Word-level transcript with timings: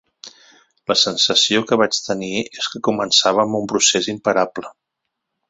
La 0.91 0.95
sensació 1.01 1.61
que 1.71 1.77
vaig 1.81 1.99
tenir 2.07 2.31
és 2.63 2.71
que 2.73 2.83
començàvem 2.89 3.55
un 3.61 3.71
procés 3.75 4.11
imparable. 4.17 4.75